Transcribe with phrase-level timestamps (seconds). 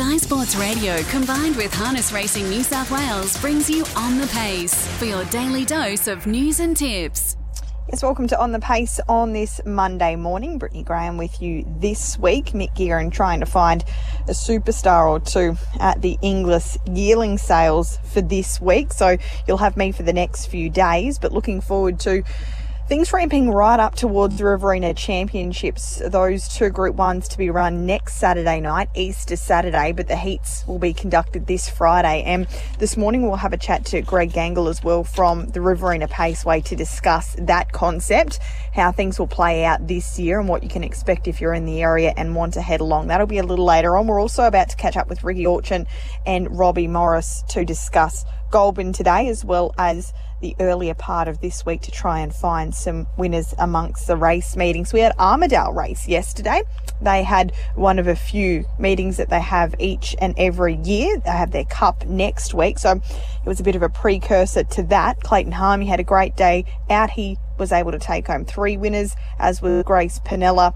[0.00, 4.86] Sky Sports Radio combined with Harness Racing New South Wales brings you On the Pace
[4.96, 7.36] for your daily dose of news and tips.
[7.90, 10.56] Yes, welcome to On the Pace on this Monday morning.
[10.56, 12.52] Brittany Graham with you this week.
[12.52, 13.84] Mick Gearin trying to find
[14.26, 18.94] a superstar or two at the Inglis yearling sales for this week.
[18.94, 22.22] So you'll have me for the next few days, but looking forward to
[22.90, 26.02] Things ramping right up towards the Riverina Championships.
[26.04, 30.66] Those two Group 1s to be run next Saturday night, Easter Saturday, but the heats
[30.66, 32.24] will be conducted this Friday.
[32.24, 32.48] And
[32.80, 36.62] this morning we'll have a chat to Greg Gangle as well from the Riverina Paceway
[36.62, 38.40] to discuss that concept,
[38.74, 41.66] how things will play out this year and what you can expect if you're in
[41.66, 43.06] the area and want to head along.
[43.06, 44.08] That'll be a little later on.
[44.08, 45.86] We're also about to catch up with Ricky Orchin
[46.26, 51.64] and Robbie Morris to discuss Goulburn today as well as the earlier part of this
[51.66, 54.92] week to try and find some winners amongst the race meetings.
[54.92, 56.62] We had Armadale race yesterday.
[57.02, 61.18] They had one of a few meetings that they have each and every year.
[61.24, 62.78] They have their cup next week.
[62.78, 65.20] So it was a bit of a precursor to that.
[65.20, 67.10] Clayton Harmey had a great day out.
[67.10, 70.72] He was able to take home three winners, as was Grace Panella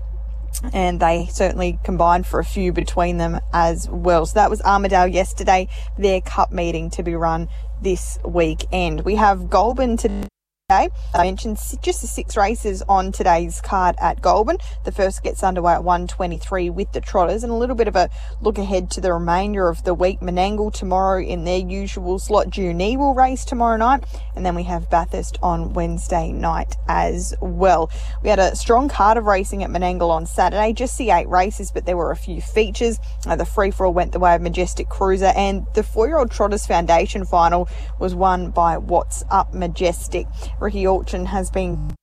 [0.73, 4.27] and they certainly combined for a few between them as well.
[4.27, 7.49] So that was Armadale yesterday, their cup meeting to be run
[7.83, 9.05] this weekend.
[9.05, 10.29] We have Goulburn today.
[10.75, 14.57] I mentioned just the six races on today's card at Goulburn.
[14.85, 18.11] The first gets underway at 1.23 with the Trotters and a little bit of a
[18.41, 20.21] look ahead to the remainder of the week.
[20.21, 22.51] Menangle tomorrow in their usual slot.
[22.51, 27.91] Junee will race tomorrow night and then we have Bathurst on Wednesday night as well.
[28.23, 31.71] We had a strong card of racing at Menangle on Saturday, just the eight races,
[31.71, 32.99] but there were a few features.
[33.27, 36.67] Uh, the free for all went the way of Majestic Cruiser and the four-year-old Trotters
[36.67, 37.69] Foundation final
[38.01, 40.27] was won by What's Up Majestic.
[40.65, 41.95] Ricky Orchin has been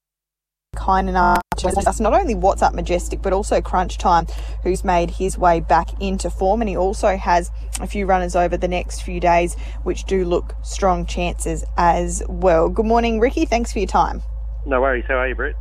[0.75, 4.27] kind enough to us not only What's Up Majestic but also Crunch Time,
[4.61, 8.57] who's made his way back into form, and he also has a few runners over
[8.57, 12.69] the next few days, which do look strong chances as well.
[12.69, 13.45] Good morning, Ricky.
[13.45, 14.21] Thanks for your time.
[14.67, 15.05] No worries.
[15.07, 15.55] How are you, Brett?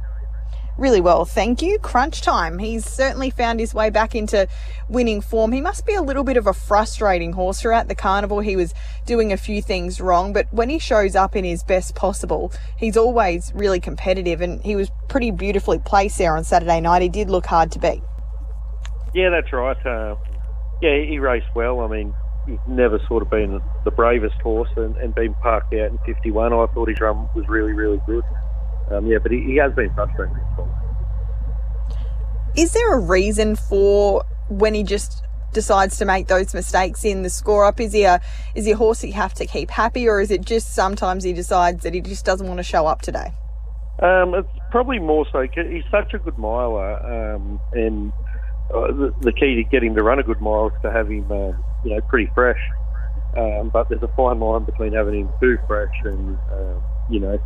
[0.81, 1.79] Really well, thank you.
[1.79, 2.59] Crunch time.
[2.59, 4.49] He's certainly found his way back into
[4.89, 5.53] winning form.
[5.53, 8.41] He must be a little bit of a frustrating horse throughout the carnival.
[8.41, 8.73] He was
[9.05, 12.97] doing a few things wrong, but when he shows up in his best possible, he's
[12.97, 17.03] always really competitive and he was pretty beautifully placed there on Saturday night.
[17.03, 18.01] He did look hard to beat.
[19.15, 19.77] Yeah, that's right.
[19.85, 20.17] Uh,
[20.81, 21.81] yeah, he raced well.
[21.81, 22.15] I mean,
[22.47, 26.55] he's never sort of been the bravest horse and, and been parked out in 51.
[26.55, 28.25] I thought his run was really, really good.
[28.91, 30.37] Um, yeah, but he, he has been frustrating.
[32.57, 37.31] Is there a reason for when he just decides to make those mistakes in the
[37.31, 37.81] score up?
[37.81, 38.21] Is he a
[38.55, 41.25] is he a horse that you have to keep happy, or is it just sometimes
[41.25, 43.33] he decides that he just doesn't want to show up today?
[44.03, 45.47] Um, it's probably more so.
[45.55, 48.13] He's such a good miler, um, and
[48.75, 51.31] uh, the, the, key to getting to run a good mile is to have him,
[51.31, 51.53] uh,
[51.85, 52.61] you know, pretty fresh.
[53.37, 57.39] Um, but there's a fine line between having him too fresh and, uh, you know,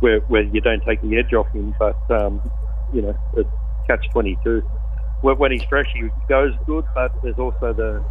[0.00, 1.74] where where you don't take the edge off him.
[1.78, 2.40] But um,
[2.92, 3.16] you know,
[3.86, 4.62] catch twenty two.
[5.22, 8.04] When he's fresh, he goes good, but there's also the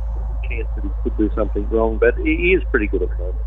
[0.49, 1.99] chance that he could do something wrong.
[1.99, 3.37] But he is pretty good at the moment.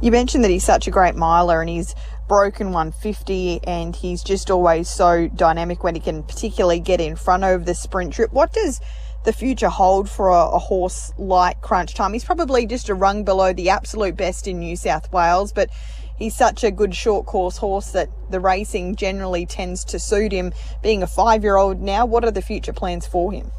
[0.00, 1.94] You mentioned that he's such a great miler and he's
[2.28, 7.42] broken 150 and he's just always so dynamic when he can particularly get in front
[7.42, 8.32] over the sprint trip.
[8.32, 8.80] What does
[9.24, 12.12] the future hold for a, a, horse like Crunch Time?
[12.12, 15.68] He's probably just a rung below the absolute best in New South Wales, but
[16.18, 20.52] he's such a good short course horse that the racing generally tends to suit him.
[20.82, 23.50] Being a five year old now, what are the future plans for him?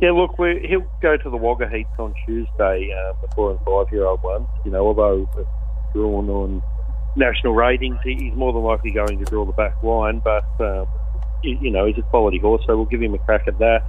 [0.00, 3.92] Yeah, look, he'll go to the Wagga heats on Tuesday, uh, the four and five
[3.92, 4.48] year old ones.
[4.64, 5.28] You know, although
[5.94, 6.62] drawn on
[7.16, 10.86] national ratings, he's more than likely going to draw the back line, but, um,
[11.42, 13.82] you know, he's a quality horse, so we'll give him a crack at that.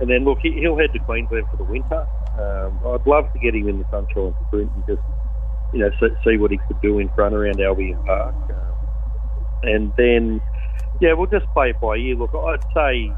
[0.00, 2.06] And then, look, he'll head to Queensland for the winter.
[2.38, 5.02] Um, I'd love to get him in the Sunshine Sprint and just
[5.74, 5.90] you know,
[6.24, 8.34] see what he could do in front around Albion Park.
[8.48, 8.74] Um,
[9.64, 10.40] and then,
[11.00, 12.14] yeah, we'll just play it by ear.
[12.14, 13.12] Look, I'd say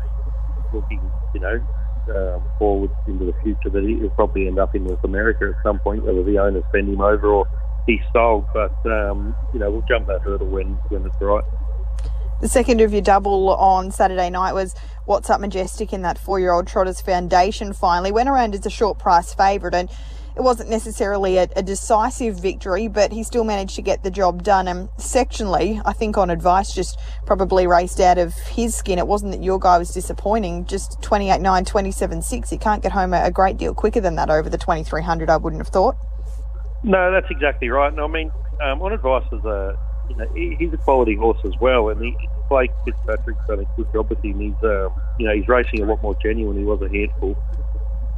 [0.73, 1.61] looking, you know,
[2.09, 5.79] um, forward into the future that he'll probably end up in North America at some
[5.81, 7.47] point, whether the owners send him over or
[7.87, 8.47] he's sold.
[8.55, 11.45] But, um, you know, we'll jump that hurdle when, when it's right.
[12.41, 14.75] The second of your double on Saturday night was
[15.07, 18.13] What's Up Majestic in that four year old Trotters Foundation finally.
[18.13, 19.91] Went around as a short price favourite and
[20.37, 24.43] it wasn't necessarily a, a, decisive victory, but he still managed to get the job
[24.43, 24.69] done.
[24.69, 28.99] And sectionally, I think on advice, just probably raced out of his skin.
[28.99, 32.51] It wasn't that your guy was disappointing, just 28 9, 27 6.
[32.51, 35.39] He can't get home a, a great deal quicker than that over the 2300, I
[35.39, 35.97] wouldn't have thought.
[36.85, 37.91] No, that's exactly right.
[37.91, 38.31] And I mean,
[38.63, 39.79] um, on advice is a
[40.09, 42.17] you know, he's a quality horse as well, and he,
[42.49, 44.41] Blake Fitzpatrick's done a good job with him.
[44.41, 46.57] He's, um, you know, he's racing a lot more genuine.
[46.57, 47.37] He was a handful,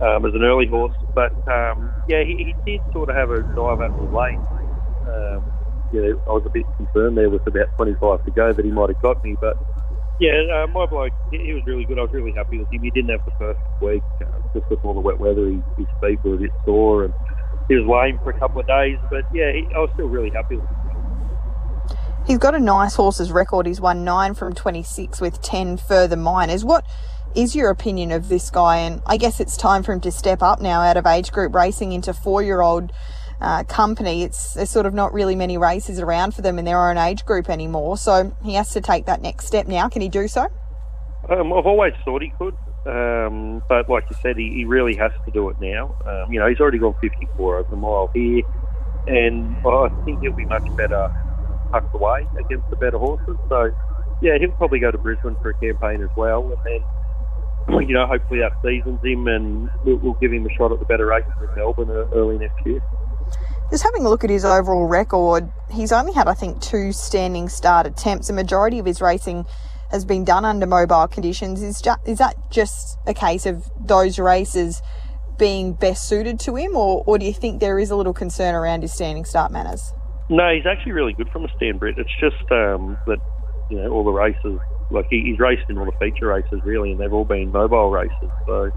[0.00, 0.94] um, as an early horse.
[1.14, 4.38] But um, yeah, he, he, did sort of have a dive at the late.
[5.08, 5.44] Um,
[5.92, 8.90] yeah, I was a bit concerned there with about 25 to go that he might
[8.90, 9.56] have got me, but
[10.20, 11.98] yeah, uh, my bloke, he, he, was really good.
[11.98, 12.82] I was really happy with him.
[12.82, 15.48] He didn't have the first week, uh, just with all the wet weather.
[15.48, 17.14] He, his feet were a bit sore and
[17.68, 20.30] he was lame for a couple of days, but yeah, he, I was still really
[20.30, 20.76] happy with him.
[22.26, 23.66] He's got a nice horses record.
[23.66, 26.64] He's won nine from 26 with 10 further minors.
[26.64, 26.84] What
[27.38, 28.79] is your opinion of this guy?
[28.79, 31.55] And I guess it's time for him to step up now out of age group
[31.55, 32.93] racing into four year old
[33.40, 34.25] uh, company.
[34.25, 37.25] It's there's sort of not really many races around for them in their own age
[37.25, 37.96] group anymore.
[37.96, 39.88] So he has to take that next step now.
[39.88, 40.49] Can he do so?
[41.29, 42.56] Um, I've always thought he could.
[42.87, 45.94] Um, but like you said, he, he, really has to do it now.
[46.06, 48.43] Um, you know, he's already gone 54 over the mile here,
[49.06, 51.12] and I think he'll be much better
[51.70, 53.37] tucked away against the better horses.
[53.50, 53.70] So,
[54.23, 56.88] yeah, he'll probably go to Brisbane for a campaign as well, and then
[57.69, 60.85] you know, hopefully that seasons him and we'll, we'll, give him a shot at the
[60.87, 62.81] better races in Melbourne early next year.
[63.70, 67.49] Just having a look at his overall record, he's only had, I think, two standing
[67.49, 68.29] start attempts.
[68.29, 69.44] The majority of his racing
[69.91, 71.62] has been done under mobile conditions.
[71.62, 74.81] Is, just, is that just a case of those races
[75.38, 78.55] being best suited to him, or, or do you think there is a little concern
[78.55, 79.93] around his standing start manners?
[80.31, 81.99] No, he's actually really good from a stand, Brett.
[81.99, 83.19] It's just um, that
[83.70, 84.59] you know all the races,
[84.90, 87.90] like he, he's raced in all the feature races really, and they've all been mobile
[87.90, 88.31] races.
[88.46, 88.70] So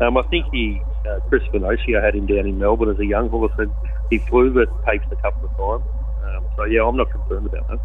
[0.00, 3.28] um, I think he, uh, Chris Svanosio had him down in Melbourne as a young
[3.28, 3.70] horse, and
[4.10, 5.90] he flew the tapes a couple of times.
[6.24, 7.78] Um, so yeah, I'm not concerned about that.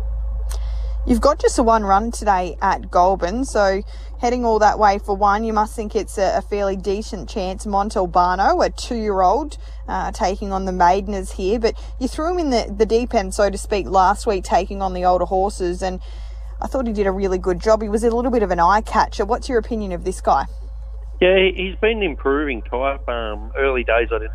[1.08, 3.84] You've got just a one run today at Goulburn, so
[4.20, 7.68] heading all that way for one, you must think it's a, a fairly decent chance.
[7.68, 12.40] Montalbano, a two year old, uh, taking on the Maideners here, but you threw him
[12.40, 15.84] in the, the deep end, so to speak, last week, taking on the older horses,
[15.84, 16.00] and
[16.66, 17.84] I thought he did a really good job.
[17.84, 19.24] He was a little bit of an eye catcher.
[19.24, 20.46] What's your opinion of this guy?
[21.22, 23.08] Yeah, he's been improving type.
[23.08, 24.32] Um, early days, I didn't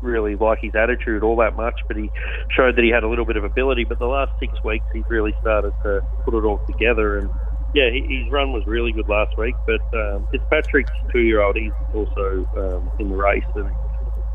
[0.00, 2.08] really like his attitude all that much, but he
[2.56, 3.84] showed that he had a little bit of ability.
[3.84, 7.18] But the last six weeks, he's really started to put it all together.
[7.18, 7.28] And
[7.74, 9.54] yeah, his run was really good last week.
[9.66, 13.70] But um, Fitzpatrick's two-year-old, he's also um, in the race, and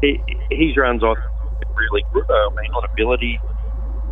[0.01, 0.21] he,
[0.51, 1.15] his runs on
[1.75, 2.29] really good.
[2.29, 3.39] I mean, on ability,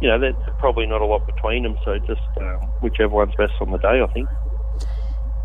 [0.01, 1.77] you know, there's probably not a lot between them.
[1.85, 4.27] So just um, whichever one's best on the day, I think.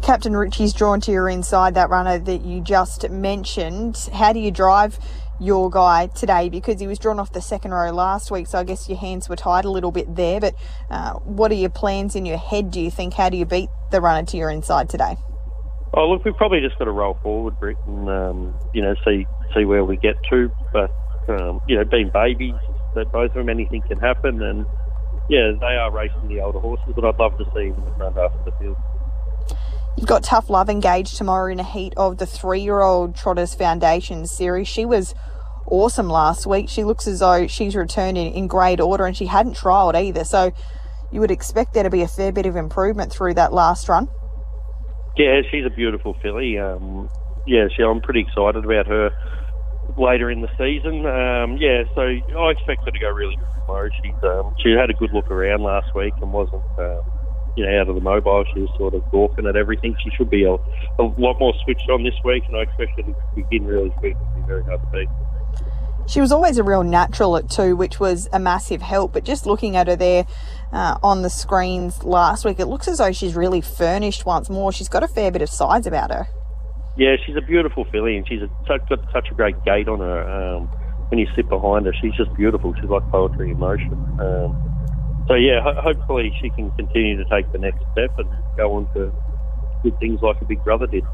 [0.02, 3.96] Captain Richie's drawn to your inside that runner that you just mentioned.
[4.12, 4.98] How do you drive
[5.38, 6.48] your guy today?
[6.48, 9.28] Because he was drawn off the second row last week, so I guess your hands
[9.28, 10.40] were tied a little bit there.
[10.40, 10.54] But
[10.90, 13.14] uh, what are your plans in your head, do you think?
[13.14, 15.16] How do you beat the runner to your inside today?
[15.94, 19.26] Oh, look, we've probably just got to roll forward, Britt, and, um, you know, see
[19.54, 20.50] see where we get to.
[20.72, 20.90] But,
[21.28, 22.54] um, you know, being babies,
[22.94, 24.42] that both of them, anything can happen.
[24.42, 24.66] And,
[25.28, 27.94] yeah, they are racing the older horses, but I'd love to see them in the
[27.96, 28.76] front half of the field.
[29.96, 33.54] You've got Tough Love engaged tomorrow in a heat of the three year old Trotters
[33.54, 34.66] Foundation series.
[34.66, 35.14] She was
[35.66, 36.68] awesome last week.
[36.68, 40.24] She looks as though she's returned in, in great order and she hadn't trialled either.
[40.24, 40.52] So
[41.10, 44.08] you would expect there to be a fair bit of improvement through that last run.
[45.16, 46.58] Yeah, she's a beautiful filly.
[46.58, 47.10] Um,
[47.46, 49.10] yeah, she, I'm pretty excited about her
[49.96, 51.06] later in the season.
[51.06, 53.90] Um, yeah, so I expect her to go really good tomorrow.
[54.02, 56.62] She's um, she had a good look around last week and wasn't.
[56.78, 57.00] Uh,
[57.56, 58.44] you know, out of the mobile.
[58.54, 59.94] She was sort of gawking at everything.
[60.02, 63.02] She should be a, a lot more switched on this week, and I expect her
[63.02, 64.16] to begin really quick.
[64.16, 65.08] It'll be very hard to beat.
[66.08, 69.12] She was always a real natural at two, which was a massive help.
[69.12, 70.26] But just looking at her there
[70.72, 74.72] uh, on the screens last week, it looks as though she's really furnished once more.
[74.72, 76.26] She's got a fair bit of size about her.
[76.96, 78.50] Yeah, she's a beautiful filly, and she's a,
[78.88, 80.28] got such a great gait on her.
[80.56, 80.70] Um,
[81.08, 82.74] when you sit behind her, she's just beautiful.
[82.80, 84.06] She's like poetry in motion.
[84.18, 84.56] Um,
[85.28, 88.88] so yeah, ho- hopefully she can continue to take the next step and go on
[88.94, 89.12] to
[89.84, 91.04] good things like a big brother did.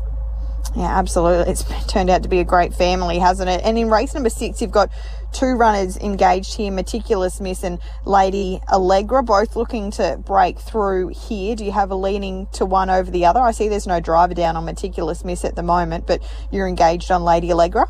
[0.76, 1.50] Yeah, absolutely.
[1.52, 3.62] It's turned out to be a great family, hasn't it?
[3.64, 4.90] And in race number six, you've got
[5.32, 11.56] two runners engaged here, Meticulous Miss and Lady Allegra, both looking to break through here.
[11.56, 13.40] Do you have a leaning to one over the other?
[13.40, 16.22] I see there's no driver down on Meticulous Miss at the moment, but
[16.52, 17.86] you're engaged on Lady Allegra?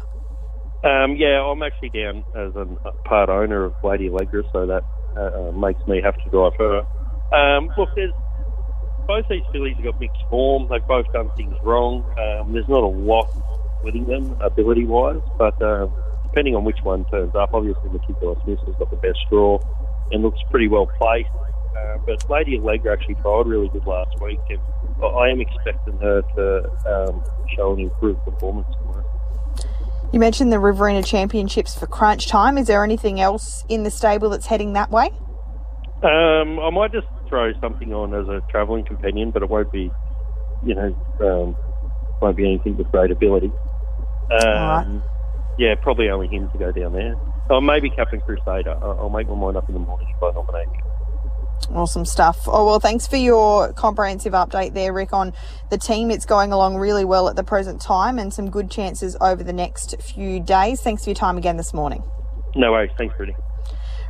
[0.84, 2.64] Um, yeah, I'm actually down as a
[3.04, 4.82] part owner of Lady Allegra, so that
[5.16, 6.82] uh, uh, makes me have to drive her.
[7.36, 8.12] Um, look, there's
[9.08, 10.68] both these fillies have got mixed form.
[10.70, 12.04] They've both done things wrong.
[12.18, 13.26] Um, there's not a lot
[13.80, 15.88] splitting them ability wise, but uh,
[16.24, 19.58] depending on which one turns up, obviously Meticulous Miss has got the best draw
[20.12, 21.30] and looks pretty well placed.
[21.76, 24.60] Uh, but Lady Allegra actually tried really good last week, and
[25.02, 27.24] I am expecting her to um,
[27.56, 29.04] show an improved performance tomorrow.
[30.12, 32.58] You mentioned the Riverina Championships for crunch time.
[32.58, 35.10] Is there anything else in the stable that's heading that way?
[36.02, 39.90] Um, I might just throw something on as a travelling companion, but it won't be,
[40.64, 41.56] you know, um,
[42.20, 43.50] won't be anything with great ability.
[44.42, 45.02] Um,
[45.58, 47.16] Yeah, probably only him to go down there.
[47.50, 48.78] Oh, maybe Captain Crusader.
[48.80, 51.76] I'll, I'll make my mind up in the morning if I nominate him.
[51.76, 52.38] Awesome stuff.
[52.46, 55.32] Oh, well, thanks for your comprehensive update there, Rick, on
[55.70, 56.10] the team.
[56.10, 59.52] It's going along really well at the present time and some good chances over the
[59.52, 60.80] next few days.
[60.80, 62.02] Thanks for your time again this morning.
[62.54, 62.90] No worries.
[62.96, 63.36] Thanks, Brittany.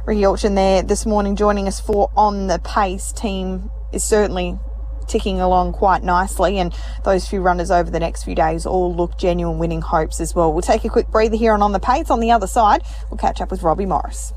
[0.08, 3.12] Ricky Orchin there this morning joining us for On the Pace.
[3.12, 4.58] Team is certainly
[5.06, 6.74] ticking along quite nicely, and
[7.04, 10.50] those few runners over the next few days all look genuine winning hopes as well.
[10.50, 12.08] We'll take a quick breather here and On the Pace.
[12.08, 14.32] On the other side, we'll catch up with Robbie Morris.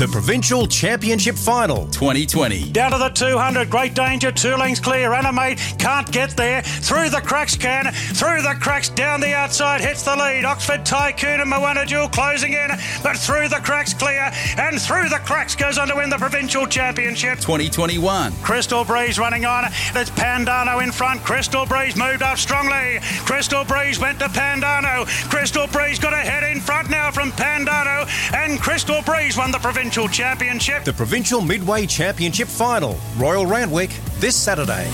[0.00, 2.70] The Provincial Championship Final 2020.
[2.70, 5.12] Down to the 200, great danger, two lengths clear.
[5.12, 6.62] Animate can't get there.
[6.62, 7.92] Through the cracks, can.
[7.92, 10.46] Through the cracks, down the outside, hits the lead.
[10.46, 12.70] Oxford Tycoon and Moana Jewel closing in,
[13.02, 14.32] but through the cracks, clear.
[14.56, 17.38] And through the cracks goes on to win the Provincial Championship.
[17.40, 18.32] 2021.
[18.36, 19.64] Crystal Breeze running on.
[19.92, 21.22] There's Pandano in front.
[21.24, 23.00] Crystal Breeze moved up strongly.
[23.26, 25.04] Crystal Breeze went to Pandano.
[25.28, 28.08] Crystal Breeze got a head in front now from Pandano.
[28.32, 30.84] And Crystal Breeze won the Provincial Championship.
[30.84, 32.96] The Provincial Midway Championship Final.
[33.16, 34.88] Royal Randwick this Saturday.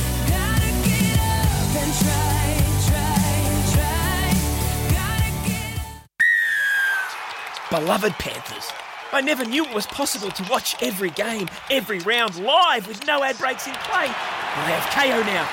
[7.70, 8.72] Beloved Panthers,
[9.12, 13.22] I never knew it was possible to watch every game, every round live with no
[13.22, 14.06] ad breaks in play.
[14.06, 15.46] I have KO now.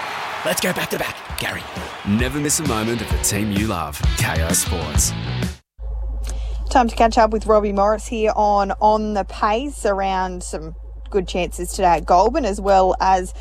[0.46, 1.64] Let's go back to back, Gary.
[2.08, 4.02] Never miss a moment of the team you love.
[4.20, 5.12] KO Sports.
[6.74, 10.74] Time to catch up with Robbie Morris here on On the Pace around some
[11.12, 13.32] good chances today at Goulburn as well as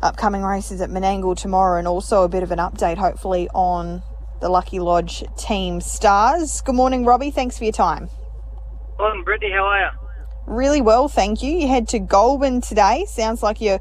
[0.00, 4.02] upcoming races at Menangle tomorrow and also a bit of an update hopefully on
[4.40, 6.62] the Lucky Lodge team stars.
[6.62, 7.30] Good morning, Robbie.
[7.30, 8.08] Thanks for your time.
[8.98, 9.52] Morning, Brittany.
[9.52, 9.90] How are you?
[10.46, 11.52] Really well, thank you.
[11.52, 13.04] You head to Goulburn today.
[13.10, 13.80] Sounds like you're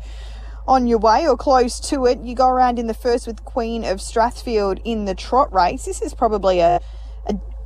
[0.67, 2.19] on your way or close to it.
[2.19, 5.85] You go around in the first with Queen of Strathfield in the trot race.
[5.85, 6.81] This is probably a, a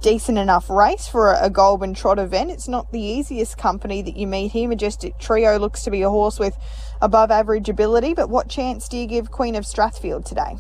[0.04, 2.52] decent enough race for a, Goulburn trot event.
[2.52, 4.68] It's not the easiest company that you meet here.
[4.68, 6.54] Majestic Trio looks to be a horse with
[7.02, 10.60] above average ability, but what chance do you give Queen of Strathfield today?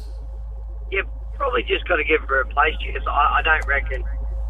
[0.91, 3.03] You've probably just got to give her a place chance.
[3.05, 4.01] I, I don't reckon,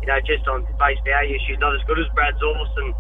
[0.02, 2.94] you know, just on face value, she's not as good as Brad's horse, and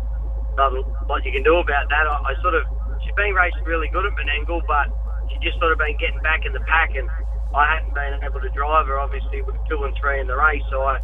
[0.57, 2.09] not a lot you can do about that.
[2.09, 2.65] I, I sort of,
[3.05, 4.89] she's been raced really good at Menangle, but
[5.29, 7.05] she just sort of been getting back in the pack, and
[7.53, 10.65] I hadn't been able to drive her, obviously, with two and three in the race,
[10.73, 10.97] so I.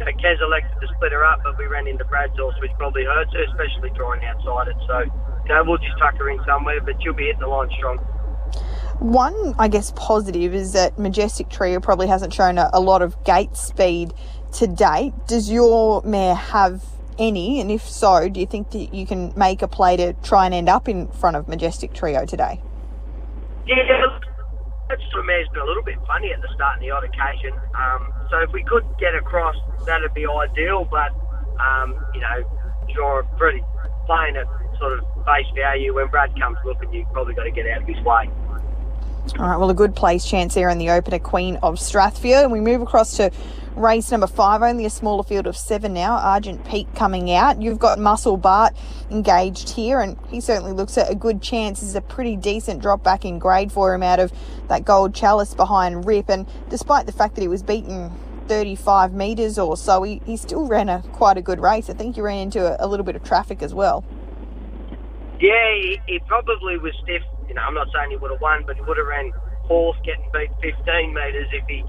[0.00, 2.70] You know, Kez elected to split her up, but we ran into Brad's horse, which
[2.78, 4.76] probably hurts her, especially drawing outside it.
[4.86, 7.68] So, you know, we'll just tuck her in somewhere, but she'll be hitting the line
[7.76, 7.98] strong.
[8.98, 13.22] One, I guess, positive is that Majestic Trio probably hasn't shown a, a lot of
[13.24, 14.14] gate speed
[14.54, 15.12] to date.
[15.26, 16.82] Does your mare have
[17.18, 17.60] any?
[17.60, 20.54] And if so, do you think that you can make a play to try and
[20.54, 22.62] end up in front of Majestic Trio today?
[23.66, 23.76] Yeah,
[24.90, 27.04] look, that sort mare's been a little bit funny at the start in the odd
[27.04, 27.54] occasion.
[27.74, 29.56] Um, so if we could get across,
[29.86, 30.86] that'd be ideal.
[30.90, 31.14] But
[31.60, 32.42] um, you know,
[32.94, 33.62] sure, pretty
[34.06, 34.46] playing at
[34.78, 35.94] sort of face value.
[35.94, 38.30] When Brad comes looking, you've probably got to get out of his way.
[39.38, 42.44] All right, well, a good place chance there in the opener, Queen of Strathfield.
[42.44, 43.30] And we move across to
[43.76, 46.16] race number five, only a smaller field of seven now.
[46.16, 47.62] Argent Peak coming out.
[47.62, 48.74] You've got Muscle Bart
[49.10, 51.80] engaged here, and he certainly looks at a good chance.
[51.80, 54.32] This is a pretty decent drop back in grade for him out of
[54.68, 56.28] that gold chalice behind Rip.
[56.28, 58.10] And despite the fact that he was beaten
[58.48, 61.88] 35 metres or so, he, he still ran a quite a good race.
[61.88, 64.04] I think he ran into a, a little bit of traffic as well.
[65.40, 67.22] Yeah, he, he probably was stiff.
[67.50, 69.34] You know, I'm not saying he would have won, but he would have ran
[69.66, 71.82] fourth, getting beat 15 metres if he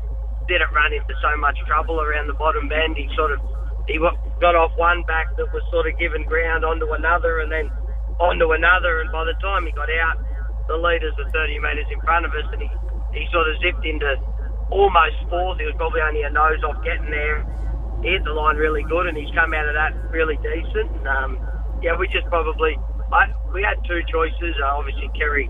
[0.49, 2.97] didn't run into so much trouble around the bottom bend.
[2.97, 3.37] He sort of
[3.85, 4.01] he
[4.41, 7.69] got off one back that was sort of giving ground onto another, and then
[8.17, 9.05] onto another.
[9.05, 10.17] And by the time he got out,
[10.65, 12.69] the leaders were 30 metres in front of us, and he
[13.13, 14.17] he sort of zipped into
[14.73, 15.61] almost fourth.
[15.61, 17.45] He was probably only a nose off getting there.
[18.01, 20.89] He hit the line really good, and he's come out of that really decent.
[20.89, 21.31] And, um,
[21.85, 24.55] yeah, we just probably I, we had two choices.
[24.61, 25.49] Uh, obviously, Kerry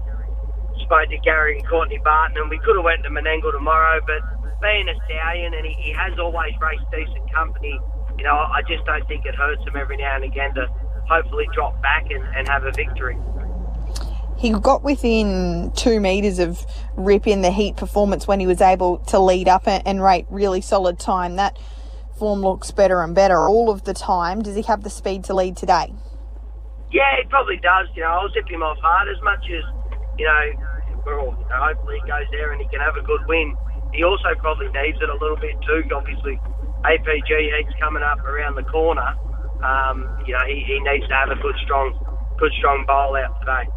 [0.82, 4.22] spoke to Gary and Courtney Barton, and we could have went to Menangle tomorrow, but
[4.62, 7.80] being a stallion and he, he has always raced decent company,
[8.18, 10.68] you know, I just don't think it hurts him every now and again to
[11.10, 13.18] hopefully drop back and, and have a victory.
[14.38, 16.65] He got within two metres of
[16.96, 20.25] Rip in the heat performance when he was able to lead up and, and rate
[20.30, 21.36] really solid time.
[21.36, 21.58] That
[22.18, 24.41] form looks better and better all of the time.
[24.41, 25.94] Does he have the speed to lead today?
[26.91, 27.88] Yeah, he probably does.
[27.95, 29.63] You know, I'll zip him off hard as much as,
[30.19, 30.43] you know,
[31.05, 33.55] we're all, you know, hopefully he goes there and he can have a good win.
[33.93, 35.83] He also probably needs it a little bit too.
[35.95, 36.39] Obviously,
[36.83, 39.15] APG heat's coming up around the corner.
[39.63, 41.93] Um, you know, he, he needs to have a good, strong,
[42.38, 43.67] good, strong bowl out today.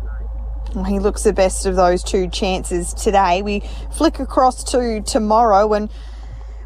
[0.89, 3.43] He looks the best of those two chances today.
[3.43, 3.61] We
[3.93, 5.91] flick across to tomorrow and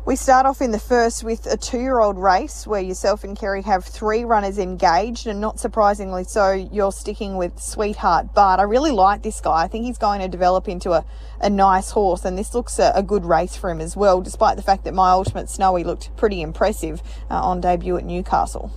[0.08, 3.38] We start off in the first with a two year old race where yourself and
[3.38, 8.58] Kerry have three runners engaged, and not surprisingly so, you're sticking with Sweetheart Bart.
[8.58, 9.64] I really like this guy.
[9.64, 11.04] I think he's going to develop into a,
[11.42, 14.56] a nice horse, and this looks a, a good race for him as well, despite
[14.56, 18.72] the fact that my ultimate Snowy looked pretty impressive uh, on debut at Newcastle.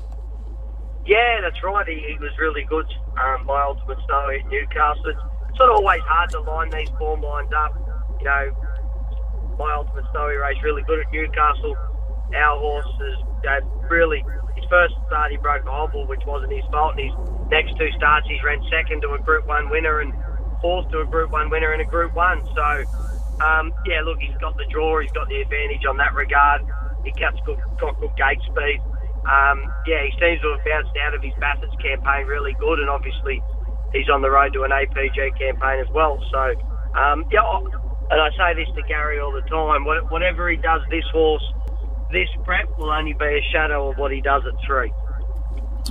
[1.05, 1.87] Yeah, that's right.
[1.87, 2.87] He, he was really good.
[3.23, 5.05] Um, my ultimate Snowy at Newcastle.
[5.05, 7.71] It's sort of always hard to line these form lines up.
[8.19, 8.51] You know,
[9.57, 11.75] my ultimate snowy race really good at Newcastle.
[12.35, 14.23] Our horse has really
[14.55, 16.95] his first start he broke a hobble, which wasn't his fault.
[16.97, 17.15] And his
[17.49, 20.13] next two starts he's ran second to a Group One winner and
[20.61, 22.45] fourth to a Group One winner in a Group One.
[22.55, 22.67] So
[23.41, 26.61] um, yeah, look, he's got the draw, he's got the advantage on that regard.
[27.03, 28.79] He gets good, got good gate speed.
[29.25, 32.89] Um, yeah, he seems to have bounced out of his Bathurst campaign really good, and
[32.89, 33.41] obviously
[33.93, 36.21] he's on the road to an APG campaign as well.
[36.31, 36.41] So
[36.97, 37.41] um, yeah,
[38.11, 39.85] and I say this to Gary all the time.
[40.09, 41.43] Whatever he does this horse,
[42.11, 44.91] this prep will only be a shadow of what he does at three.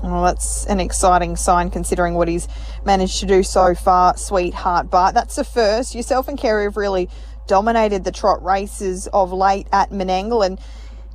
[0.02, 2.46] Well, that's an exciting sign considering what he's
[2.84, 4.90] managed to do so far, sweetheart.
[4.90, 5.94] But that's the first.
[5.94, 7.08] Yourself and Kerry have really
[7.48, 10.60] dominated the trot races of late at Menangle and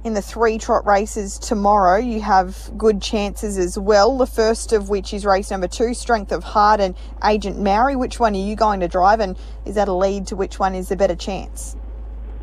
[0.06, 1.98] in the three trot races tomorrow.
[1.98, 4.20] You have good chances as well.
[4.20, 7.96] The first of which is race number two, Strength of Heart and Agent Maori.
[7.96, 9.36] Which one are you going to drive, and
[9.66, 11.76] is that a lead to which one is the better chance?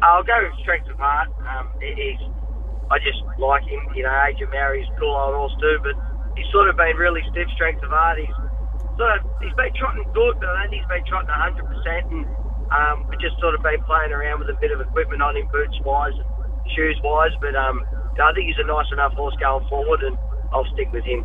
[0.02, 1.28] I'll go with Strength of Heart.
[1.38, 1.71] Um,
[2.90, 3.81] I just like him.
[3.95, 5.95] You know, Agent Maori's a cool old horse too, but
[6.37, 7.47] he's sort of been really stiff.
[7.54, 8.19] Strength of Heart.
[8.19, 8.37] He's
[8.99, 12.26] sort of he's been trotting good, but I think he's been trotting 100 percent and.
[12.73, 15.47] Um, we've just sort of been playing around with a bit of equipment on him,
[15.52, 16.25] boots wise, and
[16.75, 17.85] shoes wise, but um,
[18.21, 20.17] I think he's a nice enough horse going forward, and
[20.52, 21.25] I'll stick with him.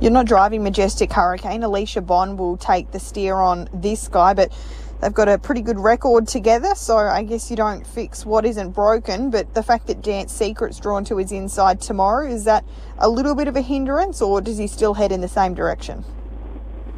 [0.00, 1.62] You're not driving Majestic Hurricane.
[1.62, 4.52] Alicia Bond will take the steer on this guy, but
[5.00, 8.70] they've got a pretty good record together, so I guess you don't fix what isn't
[8.70, 9.30] broken.
[9.30, 12.64] But the fact that Dance Secret's drawn to his inside tomorrow, is that
[12.98, 16.04] a little bit of a hindrance, or does he still head in the same direction?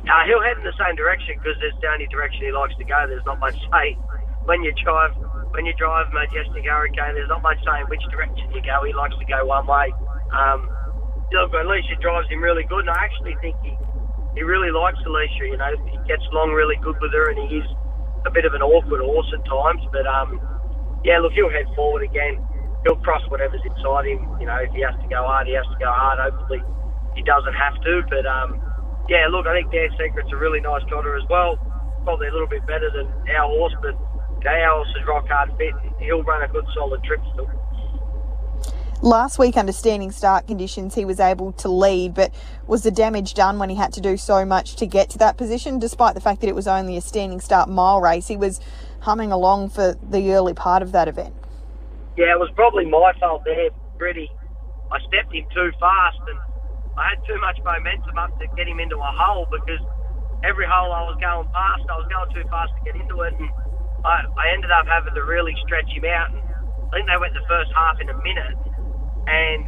[0.08, 2.84] Uh, he'll head in the same direction because it's the only direction he likes to
[2.84, 3.06] go.
[3.08, 3.98] There's not much say
[4.44, 5.12] when you drive
[5.54, 8.82] when you drive Majestic Hurricane, there's not much saying which direction you go.
[8.82, 9.94] He likes to go one way.
[10.34, 10.66] Um,
[11.30, 13.70] Alicia drives him really good, and I actually think he,
[14.34, 15.46] he really likes Alicia.
[15.46, 17.68] You know, he gets along really good with her, and he is
[18.26, 19.82] a bit of an awkward horse at times.
[19.94, 20.42] But um,
[21.06, 22.42] yeah, look, he'll head forward again.
[22.82, 24.26] He'll cross whatever's inside him.
[24.42, 26.18] You know, if he has to go hard, he has to go hard.
[26.18, 26.66] Hopefully,
[27.14, 28.02] he doesn't have to.
[28.10, 28.58] But um,
[29.06, 31.62] yeah, look, I think Dance Secret's a really nice trotter as well.
[32.02, 33.94] Probably a little bit better than our horse, but
[34.44, 35.72] Dales is rock hard fit.
[35.98, 37.50] He'll run a good solid trip still.
[39.00, 42.32] Last week, under standing start conditions, he was able to lead, but
[42.66, 45.36] was the damage done when he had to do so much to get to that
[45.36, 45.78] position?
[45.78, 48.60] Despite the fact that it was only a standing start mile race, he was
[49.00, 51.34] humming along for the early part of that event.
[52.16, 54.30] Yeah, it was probably my fault there, Brittany.
[54.90, 56.38] I stepped him too fast and
[56.96, 59.84] I had too much momentum up to get him into a hole because
[60.44, 63.34] every hole I was going past, I was going too fast to get into it.
[63.36, 63.50] And
[64.04, 66.30] I, I ended up having to really stretch him out.
[66.36, 68.56] And I think they went the first half in a minute,
[69.26, 69.60] and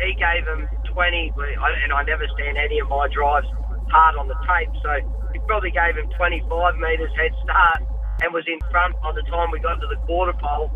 [0.00, 1.32] he gave him 20.
[1.36, 3.46] And I never stand any of my drives
[3.92, 4.90] hard on the tape, so
[5.30, 6.48] he probably gave him 25
[6.80, 7.86] metres head start
[8.24, 10.72] and was in front by the time we got to the quarter pole.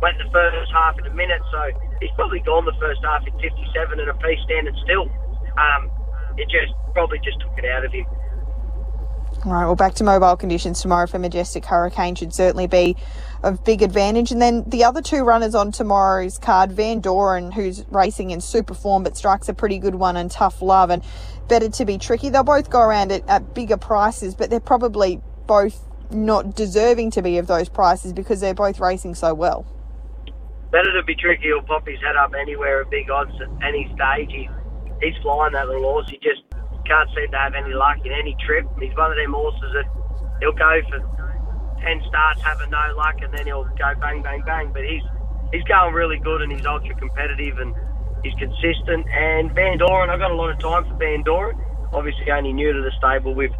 [0.00, 1.60] Went the first half in a minute, so
[2.00, 3.50] he's probably gone the first half in 57
[3.98, 5.08] and a piece standing still.
[5.56, 5.88] Um,
[6.36, 8.04] it just probably just took it out of him.
[9.46, 12.96] All right, well, back to mobile conditions tomorrow for Majestic Hurricane should certainly be
[13.44, 14.32] of big advantage.
[14.32, 18.74] And then the other two runners on tomorrow's card, Van Doren, who's racing in super
[18.74, 21.00] form but strikes a pretty good one, and Tough Love, and
[21.46, 22.28] better to be tricky.
[22.28, 25.80] They'll both go around at, at bigger prices, but they're probably both
[26.10, 29.64] not deserving to be of those prices because they're both racing so well.
[30.72, 31.44] Better to be tricky.
[31.44, 34.28] He'll pop his head up anywhere at big odds at any stage.
[34.32, 34.50] He's,
[35.00, 36.10] he's flying that little horse.
[36.10, 36.42] He just
[36.86, 38.66] can't seem to have any luck in any trip.
[38.80, 39.86] He's one of them horses that
[40.40, 40.98] he'll go for
[41.82, 44.70] ten starts, having no luck, and then he'll go bang, bang, bang.
[44.72, 45.02] But he's
[45.52, 47.74] he's going really good and he's ultra competitive and
[48.22, 49.06] he's consistent.
[49.10, 51.58] And Van Doren, I've got a lot of time for Van Doren.
[51.92, 53.52] Obviously, only new to the stable with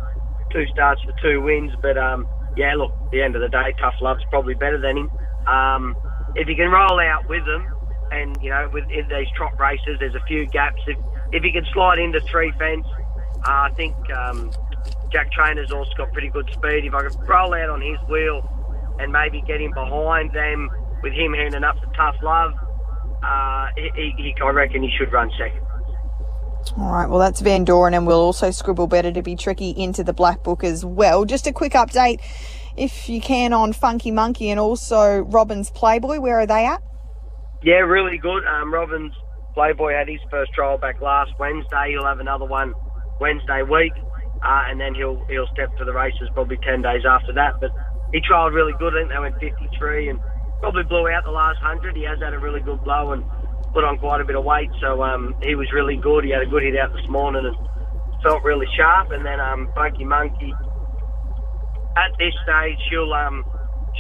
[0.53, 3.75] two starts for two wins, but um, yeah, look, at the end of the day,
[3.79, 5.11] Tough Love's probably better than him.
[5.47, 5.95] Um,
[6.35, 7.67] if he can roll out with them,
[8.11, 10.81] and you know, with in these trot races, there's a few gaps.
[10.87, 10.99] If
[11.33, 12.87] if he can slide into three fence
[13.47, 14.51] uh, I think um,
[15.13, 16.85] Jack Trainer's also got pretty good speed.
[16.85, 18.43] If I could roll out on his wheel
[18.99, 20.69] and maybe get him behind them
[21.03, 22.53] with him handing up the tough love,
[23.23, 25.61] uh, he, he, I reckon he should run second.
[26.77, 30.03] All right, well, that's Van Doren, and we'll also scribble better to be tricky into
[30.03, 31.25] the black book as well.
[31.25, 32.21] Just a quick update,
[32.77, 36.19] if you can, on Funky Monkey and also Robin's Playboy.
[36.19, 36.83] Where are they at?
[37.63, 38.45] Yeah, really good.
[38.45, 39.13] Um, Robin's
[39.55, 41.91] Playboy had his first trial back last Wednesday.
[41.91, 42.75] He'll have another one
[43.21, 43.93] Wednesday week,
[44.45, 47.61] uh, and then he'll he'll step for the races probably ten days after that.
[47.61, 47.71] But
[48.13, 48.95] he trialled really good.
[48.95, 50.21] I think they went 53 and
[50.61, 51.97] probably blew out the last hundred.
[51.97, 53.25] He has had a really good blow and
[53.73, 56.25] put on quite a bit of weight, so um, he was really good.
[56.25, 57.57] He had a good hit out this morning and
[58.23, 59.11] felt really sharp.
[59.11, 60.53] And then um, Funky Monkey
[61.97, 63.45] at this stage she'll um,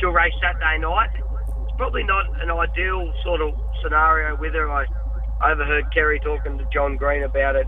[0.01, 1.11] she'll race Saturday night.
[1.17, 4.71] It's probably not an ideal sort of scenario with her.
[4.71, 4.85] I
[5.45, 7.67] overheard Kerry talking to John Green about it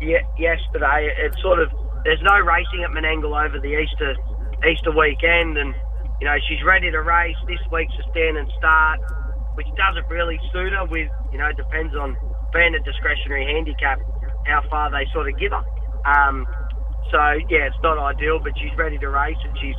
[0.00, 1.10] ye- yesterday.
[1.18, 1.70] It's sort of
[2.04, 4.14] there's no racing at Menangle over the Easter
[4.66, 5.74] Easter weekend, and
[6.20, 7.36] you know she's ready to race.
[7.46, 9.00] This week's a stand and start,
[9.54, 10.84] which doesn't really suit her.
[10.86, 12.16] With you know depends on
[12.52, 13.98] being a discretionary handicap
[14.46, 15.64] how far they sort of give her.
[16.04, 16.46] Um,
[17.10, 19.76] so yeah, it's not ideal, but she's ready to race and she's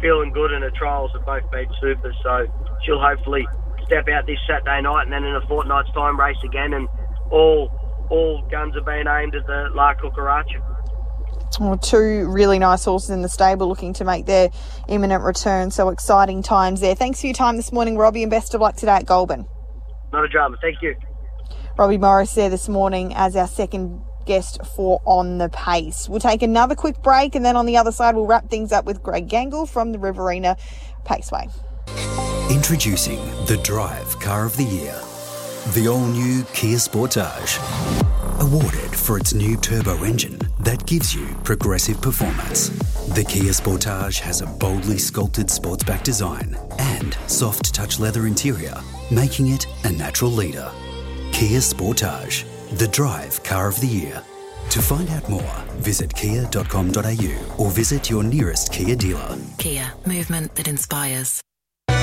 [0.00, 2.12] feeling good, and her trials have both been super.
[2.22, 2.46] So
[2.84, 3.46] she'll hopefully
[3.84, 6.88] step out this Saturday night, and then in a fortnight's time race again, and
[7.30, 7.70] all
[8.10, 10.60] all guns are being aimed at the La Cucaracha.
[11.60, 14.50] Well, two really nice horses in the stable looking to make their
[14.88, 15.70] imminent return.
[15.70, 16.94] So exciting times there.
[16.94, 19.46] Thanks for your time this morning, Robbie, and best of luck today at Goulburn.
[20.12, 20.56] Not a drama.
[20.60, 20.94] Thank you.
[21.76, 26.08] Robbie Morris there this morning as our second guest for On the Pace.
[26.08, 28.84] We'll take another quick break and then on the other side we'll wrap things up
[28.84, 30.56] with Greg Gangle from the Riverina
[31.04, 31.48] Paceway.
[32.50, 35.07] Introducing the Drive Car of the Year.
[35.74, 37.58] The all new Kia Sportage.
[38.40, 42.70] Awarded for its new turbo engine that gives you progressive performance.
[43.14, 48.74] The Kia Sportage has a boldly sculpted sportsback design and soft touch leather interior,
[49.10, 50.70] making it a natural leader.
[51.32, 52.44] Kia Sportage,
[52.78, 54.22] the drive car of the year.
[54.70, 59.36] To find out more, visit kia.com.au or visit your nearest Kia dealer.
[59.58, 61.42] Kia, movement that inspires.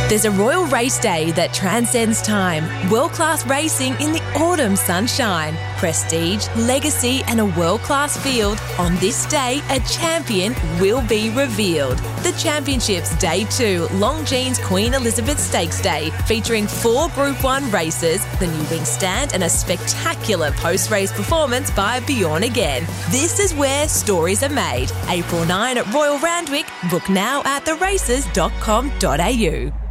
[0.08, 2.92] There's a Royal Race Day that transcends time.
[2.92, 5.58] World class racing in the autumn sunshine.
[5.80, 8.60] Prestige, legacy, and a world class field.
[8.78, 11.98] On this day, a champion will be revealed.
[12.22, 18.46] The Championships Day 2 Longines Queen Elizabeth Stakes Day, featuring four Group 1 races, the
[18.46, 22.86] new wing stand, and a spectacular post race performance by Bjorn Again.
[23.10, 24.92] This is where stories are made.
[25.10, 26.68] April 9 at Royal Randwick.
[26.92, 29.85] Book now at theraces.com.au.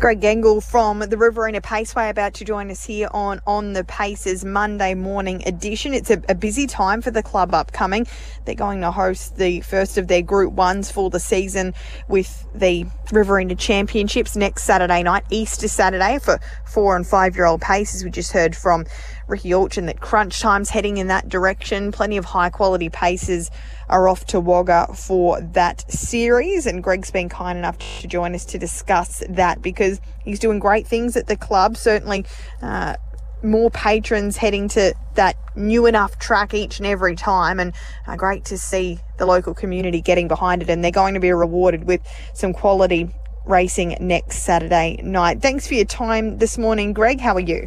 [0.00, 4.46] Greg Gangle from the Riverina Paceway about to join us here on On the Paces
[4.46, 5.92] Monday morning edition.
[5.92, 8.06] It's a, a, busy time for the club upcoming.
[8.46, 11.74] They're going to host the first of their Group 1s for the season
[12.08, 17.60] with the Riverina Championships next Saturday night, Easter Saturday, for four and five year old
[17.60, 18.02] paces.
[18.02, 18.86] We just heard from
[19.28, 21.92] Ricky Orchin that crunch time's heading in that direction.
[21.92, 23.50] Plenty of high quality paces
[23.90, 26.64] are off to Wagga for that series.
[26.64, 29.89] And Greg's been kind enough to join us to discuss that because
[30.22, 31.76] he's doing great things at the club.
[31.76, 32.26] Certainly,
[32.62, 32.94] uh,
[33.42, 37.74] more patrons heading to that new enough track each and every time, and
[38.06, 40.70] uh, great to see the local community getting behind it.
[40.70, 42.00] And they're going to be rewarded with
[42.34, 43.08] some quality
[43.46, 45.40] racing next Saturday night.
[45.40, 47.20] Thanks for your time this morning, Greg.
[47.20, 47.66] How are you?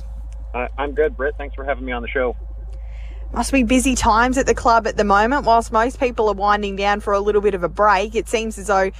[0.54, 1.36] Uh, I'm good, Britt.
[1.38, 2.36] Thanks for having me on the show.
[3.34, 5.46] Must be busy times at the club at the moment.
[5.46, 8.60] Whilst most people are winding down for a little bit of a break, it seems
[8.60, 8.92] as though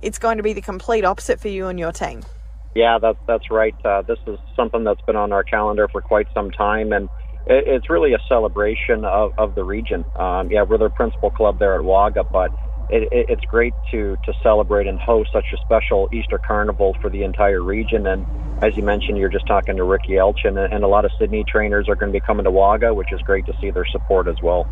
[0.00, 2.22] it's going to be the complete opposite for you and your team.
[2.74, 3.74] Yeah, that's that's right.
[3.84, 7.04] Uh, this is something that's been on our calendar for quite some time, and
[7.46, 10.04] it, it's really a celebration of, of the region.
[10.16, 12.52] Um, yeah, we're the principal club there at Wagga, but
[12.88, 17.10] it, it, it's great to to celebrate and host such a special Easter carnival for
[17.10, 18.06] the entire region.
[18.06, 18.26] And
[18.62, 21.88] as you mentioned, you're just talking to Ricky Elchin, and a lot of Sydney trainers
[21.90, 24.36] are going to be coming to Wagga, which is great to see their support as
[24.42, 24.66] well.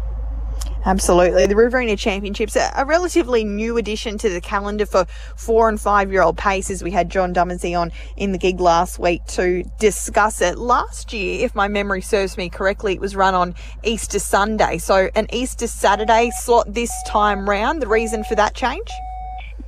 [0.84, 1.46] Absolutely.
[1.46, 5.04] The Riverina Championships a relatively new addition to the calendar for
[5.36, 6.82] four and five year old paces.
[6.82, 10.58] We had John Dumesny on in the gig last week to discuss it.
[10.58, 14.78] Last year, if my memory serves me correctly, it was run on Easter Sunday.
[14.78, 17.82] So an Easter Saturday slot this time round.
[17.82, 18.88] The reason for that change?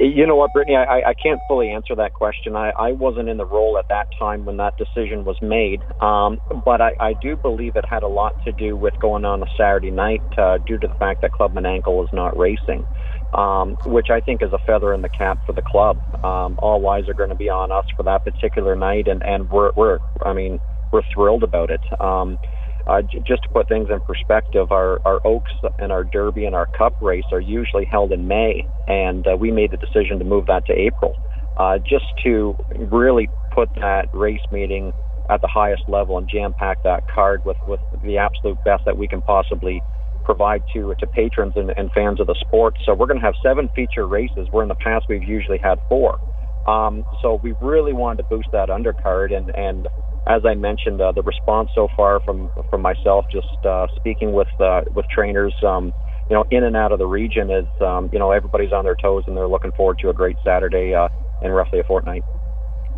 [0.03, 2.57] You know what, Brittany, I, I can't fully answer that question.
[2.57, 6.41] I, I wasn't in the role at that time when that decision was made, um,
[6.67, 9.47] but I, I do believe it had a lot to do with going on a
[9.57, 12.87] Saturday night uh, due to the fact that Club Menangle is not racing,
[13.33, 16.01] um, which I think is a feather in the cap for the club.
[16.25, 19.51] Um, all eyes are going to be on us for that particular night, and, and
[19.51, 20.61] we're, we're, I mean,
[20.93, 21.83] we're thrilled about it.
[22.01, 22.38] Um,
[22.87, 26.55] uh, j- just to put things in perspective, our, our Oaks and our Derby and
[26.55, 30.25] our Cup race are usually held in May, and uh, we made the decision to
[30.25, 31.14] move that to April,
[31.57, 34.92] uh, just to really put that race meeting
[35.31, 38.97] at the highest level and jam pack that card with, with the absolute best that
[38.97, 39.81] we can possibly
[40.25, 42.75] provide to to patrons and, and fans of the sport.
[42.85, 45.79] So we're going to have seven feature races, where in the past we've usually had
[45.88, 46.18] four.
[46.66, 49.88] Um, so we really wanted to boost that undercard, and and
[50.27, 54.49] as I mentioned, uh, the response so far from from myself, just uh, speaking with
[54.61, 55.93] uh, with trainers, um,
[56.31, 58.97] you know, in and out of the region, is um, you know everybody's on their
[58.97, 61.09] toes and they're looking forward to a great Saturday uh,
[61.43, 62.23] in roughly a fortnight.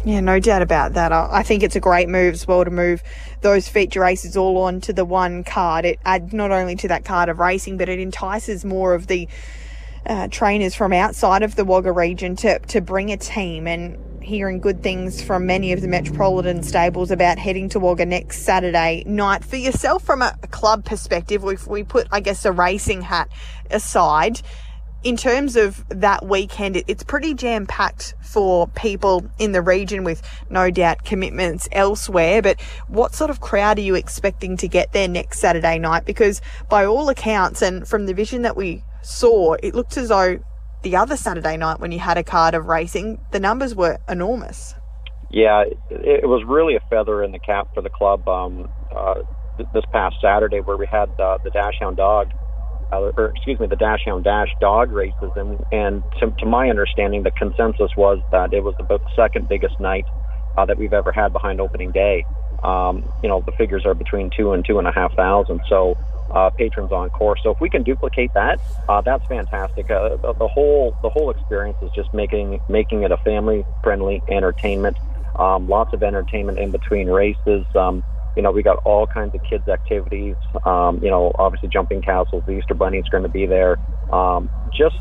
[0.05, 1.13] Yeah, no doubt about that.
[1.13, 3.03] I think it's a great move as well to move
[3.41, 5.87] those feature races all onto the one card.
[5.87, 9.29] It adds not only to that card of racing, but it entices more of the
[10.07, 14.59] uh, trainers from outside of the Wagga region to, to bring a team and hearing
[14.59, 19.45] good things from many of the metropolitan stables about heading to Wagga next Saturday night.
[19.45, 23.29] For yourself, from a, club perspective, if we put, I guess, a racing hat
[23.71, 24.41] aside,
[25.03, 30.23] in terms of that weekend, it's pretty jam packed for people in the region with
[30.49, 32.41] no doubt commitments elsewhere.
[32.41, 36.07] But what sort of crowd are you expecting to get there next Saturday night?
[36.07, 36.41] Because
[36.71, 40.39] by all accounts, and from the vision that we saw, it looked as though
[40.83, 44.75] the other Saturday night when you had a card of racing, the numbers were enormous.
[45.31, 49.15] Yeah, it, was really a feather in the cap for the club um, uh,
[49.57, 52.29] th- this past Saturday, where we had uh, the Dachshund Dog,
[52.93, 57.25] uh, or excuse me, the Dachshund Dash Dog races, and and to, to my understanding,
[57.25, 60.05] the consensus was that it was about the second biggest night
[60.57, 62.25] uh, that we've ever had behind opening day.
[62.63, 65.63] Um, you know, the figures are between two and two and a half thousand.
[65.69, 65.97] So
[66.31, 67.41] uh, patrons on course.
[67.43, 69.91] So if we can duplicate that, uh, that's fantastic.
[69.91, 74.97] Uh, the, whole the whole experience is just making making it a family friendly entertainment.
[75.37, 77.65] Um, lots of entertainment in between races.
[77.75, 78.05] Um,
[78.37, 80.37] you know, we got all kinds of kids activities.
[80.65, 82.43] Um, you know, obviously jumping castles.
[82.47, 83.77] The Easter Bunny is going to be there.
[84.13, 84.97] Um, just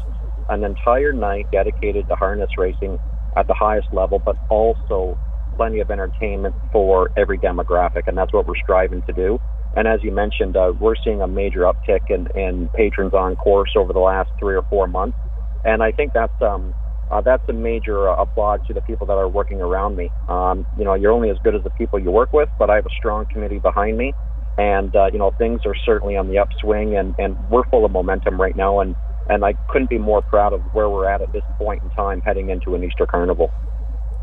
[0.50, 3.00] an entire night dedicated to harness racing
[3.36, 5.18] at the highest level, but also
[5.56, 9.40] plenty of entertainment for every demographic, and that's what we're striving to do.
[9.76, 13.72] And as you mentioned, uh, we're seeing a major uptick in, in patrons on course
[13.76, 15.18] over the last three or four months.
[15.66, 16.76] And I think that's um,
[17.12, 20.10] uh, that's a major uh, applaud to the people that are working around me.
[20.28, 22.76] Um, you know, you're only as good as the people you work with, but I
[22.76, 24.14] have a strong committee behind me.
[24.58, 27.92] And, uh, you know, things are certainly on the upswing and, and we're full of
[27.92, 28.80] momentum right now.
[28.80, 28.96] And,
[29.30, 32.22] and I couldn't be more proud of where we're at at this point in time
[32.22, 33.52] heading into an Easter Carnival.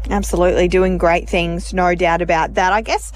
[0.09, 2.73] Absolutely, doing great things, no doubt about that.
[2.73, 3.13] I guess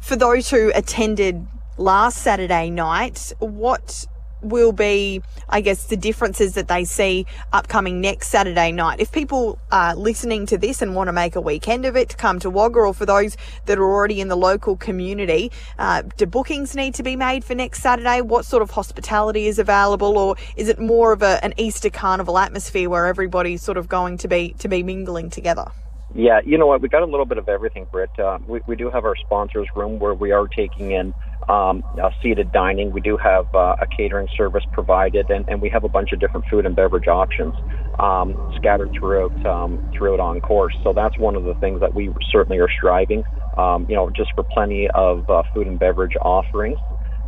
[0.00, 1.46] for those who attended
[1.78, 3.32] last Saturday night.
[3.38, 4.06] What
[4.42, 9.00] will be, I guess, the differences that they see upcoming next Saturday night.
[9.00, 12.16] If people are listening to this and want to make a weekend of it to
[12.16, 16.26] come to Wagga, or for those that are already in the local community, uh, do
[16.26, 18.20] bookings need to be made for next Saturday?
[18.20, 22.38] What sort of hospitality is available, or is it more of a, an Easter carnival
[22.38, 25.70] atmosphere where everybody's sort of going to be to be mingling together?
[26.14, 26.82] Yeah, you know what?
[26.82, 28.10] We got a little bit of everything, Britt.
[28.18, 31.14] Uh, we, we do have our sponsors room where we are taking in
[31.48, 32.92] um, uh, seated dining.
[32.92, 36.20] We do have uh, a catering service provided, and, and we have a bunch of
[36.20, 37.54] different food and beverage options
[37.98, 40.74] um, scattered throughout um, throughout on course.
[40.82, 43.24] So that's one of the things that we certainly are striving.
[43.56, 46.78] Um, you know, just for plenty of uh, food and beverage offerings.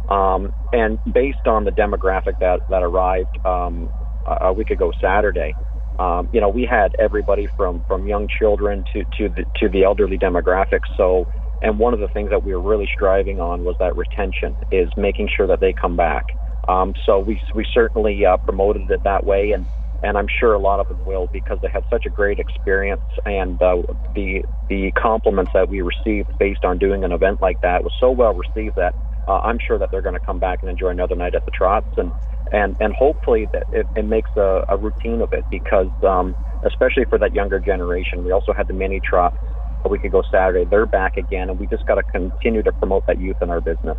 [0.08, 3.90] Um, and based on the demographic that that arrived um,
[4.26, 5.56] a week ago Saturday,
[5.98, 9.84] um, you know, we had everybody from from young children to to the to the
[9.84, 10.88] elderly demographics.
[10.96, 11.26] So,
[11.62, 14.90] and one of the things that we were really striving on was that retention, is
[14.96, 16.26] making sure that they come back.
[16.68, 19.68] Um, so we we certainly uh, promoted it that way, and
[20.02, 23.04] and I'm sure a lot of them will because they had such a great experience,
[23.24, 23.82] and uh,
[24.14, 28.10] the the compliments that we received based on doing an event like that was so
[28.10, 28.94] well received that
[29.26, 31.50] uh, I'm sure that they're going to come back and enjoy another night at the
[31.50, 32.12] Trots, and
[32.52, 37.04] and and hopefully that it, it makes a, a, routine of it because um, especially
[37.08, 39.36] for that younger generation, we also had the mini Trots
[39.84, 40.68] a week ago Saturday.
[40.68, 43.60] They're back again, and we just got to continue to promote that youth in our
[43.60, 43.98] business.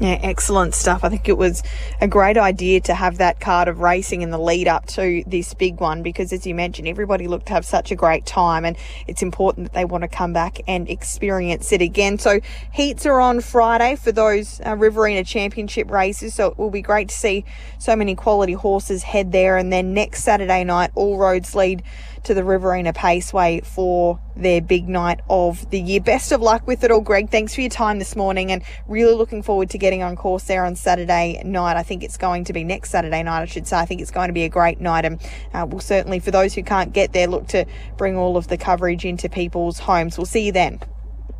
[0.00, 1.04] Yeah, excellent stuff.
[1.04, 1.62] I think it was
[2.00, 5.54] a great idea to have that card of racing in the lead up to this
[5.54, 8.76] big one because, as you mentioned, everybody looked to have such a great time, and
[9.06, 12.18] it's important that they want to come back and experience it again.
[12.18, 12.40] So,
[12.72, 17.10] heats are on Friday for those uh, Riverina Championship races, so it will be great
[17.10, 17.44] to see
[17.78, 19.56] so many quality horses head there.
[19.56, 21.82] And then next Saturday night, all roads lead
[22.24, 26.00] to the Riverina Paceway for their big night of the year.
[26.00, 27.30] Best of luck with it all, Greg.
[27.30, 30.64] Thanks for your time this morning and really looking forward to getting on course there
[30.64, 31.76] on Saturday night.
[31.76, 33.76] I think it's going to be next Saturday night, I should say.
[33.76, 35.20] I think it's going to be a great night and
[35.52, 38.56] uh, we'll certainly, for those who can't get there, look to bring all of the
[38.56, 40.16] coverage into people's homes.
[40.16, 40.80] We'll see you then.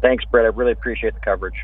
[0.00, 0.44] Thanks, Brett.
[0.44, 1.54] I really appreciate the coverage.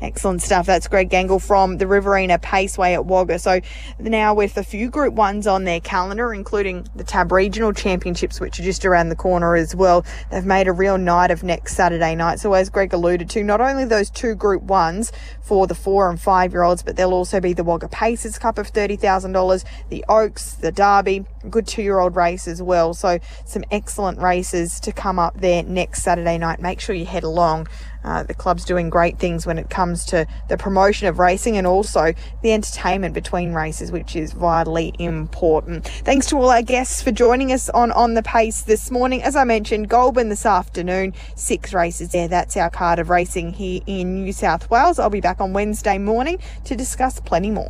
[0.00, 0.64] Excellent stuff.
[0.66, 3.40] That's Greg Gangle from the Riverina Paceway at Wagga.
[3.40, 3.60] So
[3.98, 8.60] now with a few Group 1s on their calendar, including the TAB Regional Championships, which
[8.60, 12.14] are just around the corner as well, they've made a real night of next Saturday
[12.14, 12.38] night.
[12.38, 15.10] So as Greg alluded to, not only those two Group 1s
[15.42, 18.56] for the four and five year olds, but there'll also be the Wagga Pacers Cup
[18.56, 22.94] of $30,000, the Oaks, the Derby, good two year old race as well.
[22.94, 26.60] So some excellent races to come up there next Saturday night.
[26.60, 27.66] Make sure you head along
[28.08, 31.66] Uh, the club's doing great things when it comes to the promotion of racing and
[31.66, 35.86] also the entertainment between races, which is vitally important.
[35.86, 39.22] Thanks to all our guests for joining us on On the Pace this morning.
[39.22, 42.28] As I mentioned, Goulburn this afternoon, six races there.
[42.28, 44.98] That's our card of racing here in New South Wales.
[44.98, 47.66] I'll be back on Wednesday morning to discuss plenty more.